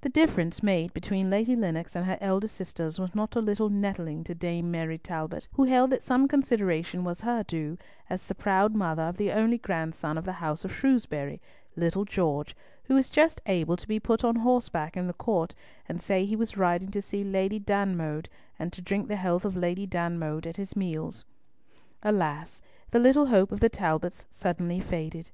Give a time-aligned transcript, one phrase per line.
[0.00, 4.24] The difference made between Lady Lennox and her elder sisters was not a little nettling
[4.24, 7.78] to Dame Mary Talbot, who held that some consideration was her due,
[8.10, 11.40] as the proud mother of the only grandson of the house of Shrewsbury,
[11.76, 12.56] little George,
[12.86, 15.54] who was just able to be put on horseback in the court,
[15.88, 18.26] and say he was riding to see "Lady Danmode,"
[18.58, 21.24] and to drink the health of "Lady Danmode" at his meals.
[22.02, 22.60] Alas!
[22.90, 25.30] the little hope of the Talbots suddenly faded.